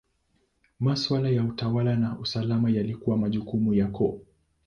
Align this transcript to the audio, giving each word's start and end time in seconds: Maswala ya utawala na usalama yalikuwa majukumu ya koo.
Maswala 0.79 1.29
ya 1.29 1.43
utawala 1.43 1.95
na 1.95 2.19
usalama 2.19 2.69
yalikuwa 2.71 3.17
majukumu 3.17 3.73
ya 3.73 3.87
koo. 3.87 4.19